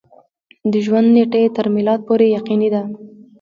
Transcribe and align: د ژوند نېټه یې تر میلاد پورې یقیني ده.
د 0.71 0.73
ژوند 0.85 1.07
نېټه 1.15 1.37
یې 1.43 1.49
تر 1.55 1.65
میلاد 1.75 1.99
پورې 2.07 2.25
یقیني 2.37 2.69
ده. 2.75 2.81